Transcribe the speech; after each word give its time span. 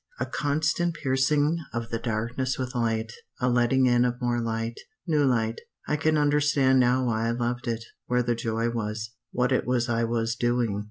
A 0.19 0.25
constant 0.25 0.95
piercing 0.95 1.59
of 1.75 1.89
the 1.89 1.99
darkness 1.99 2.57
with 2.57 2.73
light 2.73 3.11
a 3.39 3.47
letting 3.47 3.85
in 3.85 4.03
of 4.03 4.19
more 4.19 4.41
light 4.41 4.79
new 5.05 5.23
light. 5.25 5.61
I 5.87 5.95
can 5.95 6.17
understand 6.17 6.79
now 6.79 7.05
why 7.05 7.27
I 7.27 7.31
loved 7.33 7.67
it; 7.67 7.83
where 8.07 8.23
the 8.23 8.33
joy 8.33 8.71
was; 8.71 9.11
what 9.31 9.51
it 9.51 9.67
was 9.67 9.89
I 9.89 10.05
was 10.05 10.33
doing. 10.35 10.79